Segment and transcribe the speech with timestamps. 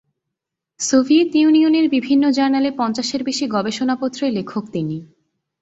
[0.79, 4.97] Soviet ইউনিয়নের বিভিন্ন জার্নালে পঞ্চাশের বেশি গবেষণাপত্রের লেখক তিনি।